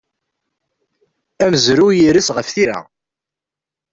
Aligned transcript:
Amezruy 1.43 1.95
ires 2.07 2.27
ɣef 2.35 2.47
tira. 2.55 2.79